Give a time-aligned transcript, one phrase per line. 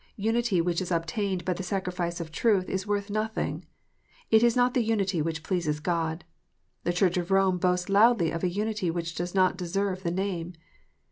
[0.17, 3.63] Unity which is obtained by the sacrifice of truth is worth nothing.
[4.31, 6.25] It is not the unity which pleases God.
[6.83, 10.53] The Church of Rome boasts loudly of a unity which does not deserve the name.